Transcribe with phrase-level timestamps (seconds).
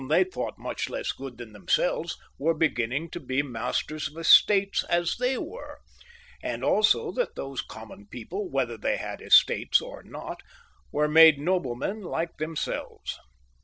[0.07, 4.83] they thought much less good than themselves, were begin ning to be masters of estates
[4.85, 5.77] as they were,
[6.41, 10.41] and also that these common people, whether they had estates or not,
[10.91, 13.19] were made noblemen like themselves.